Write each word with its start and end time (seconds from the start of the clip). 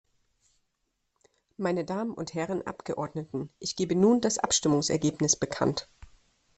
Meine 1.57 1.85
Damen 1.85 2.15
und 2.15 2.33
Herren 2.33 2.65
Abgeordneten! 2.65 3.51
Ich 3.59 3.75
gebe 3.75 3.95
nun 3.95 4.19
das 4.19 4.39
Abstimmungsergebnis 4.39 5.35
bekannt. 5.35 5.87